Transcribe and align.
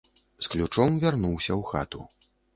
З 0.45 0.49
ключом 0.53 0.97
вярнуўся 1.03 1.51
ў 1.59 1.71
хату. 1.71 2.05